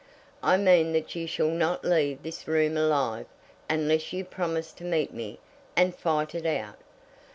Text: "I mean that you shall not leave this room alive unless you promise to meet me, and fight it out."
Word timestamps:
"I 0.41 0.57
mean 0.57 0.93
that 0.93 1.13
you 1.15 1.27
shall 1.27 1.49
not 1.51 1.85
leave 1.85 2.23
this 2.23 2.47
room 2.47 2.75
alive 2.75 3.27
unless 3.69 4.11
you 4.11 4.25
promise 4.25 4.71
to 4.73 4.83
meet 4.83 5.13
me, 5.13 5.37
and 5.75 5.93
fight 5.95 6.33
it 6.33 6.47
out." 6.47 6.79